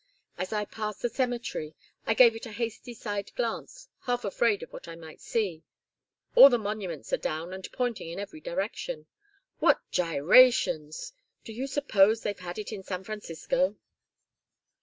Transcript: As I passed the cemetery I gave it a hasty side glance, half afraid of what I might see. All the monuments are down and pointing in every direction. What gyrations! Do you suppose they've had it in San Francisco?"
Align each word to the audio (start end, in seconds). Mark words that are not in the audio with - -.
As 0.35 0.51
I 0.51 0.65
passed 0.65 1.03
the 1.03 1.09
cemetery 1.09 1.75
I 2.07 2.15
gave 2.15 2.35
it 2.35 2.47
a 2.47 2.51
hasty 2.51 2.91
side 2.95 3.31
glance, 3.35 3.87
half 4.07 4.25
afraid 4.25 4.63
of 4.63 4.73
what 4.73 4.87
I 4.87 4.95
might 4.95 5.21
see. 5.21 5.61
All 6.33 6.49
the 6.49 6.57
monuments 6.57 7.13
are 7.13 7.17
down 7.17 7.53
and 7.53 7.71
pointing 7.71 8.09
in 8.09 8.17
every 8.19 8.41
direction. 8.41 9.05
What 9.59 9.79
gyrations! 9.91 11.13
Do 11.43 11.53
you 11.53 11.67
suppose 11.67 12.21
they've 12.21 12.39
had 12.39 12.57
it 12.57 12.71
in 12.71 12.81
San 12.81 13.03
Francisco?" 13.03 13.75